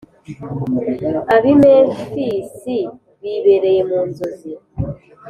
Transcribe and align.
ab’i 1.35 1.53
Memfisi 1.61 2.77
bibereye 3.21 3.81
mu 3.89 3.99
nzozi, 4.09 4.51